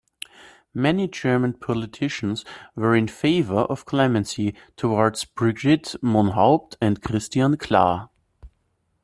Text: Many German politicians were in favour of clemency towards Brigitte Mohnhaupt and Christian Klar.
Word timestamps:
Many 0.73 1.07
German 1.07 1.53
politicians 1.53 2.43
were 2.75 2.95
in 2.95 3.07
favour 3.07 3.59
of 3.65 3.85
clemency 3.85 4.55
towards 4.75 5.25
Brigitte 5.25 5.93
Mohnhaupt 6.01 6.75
and 6.81 7.03
Christian 7.03 7.55
Klar. 7.55 8.09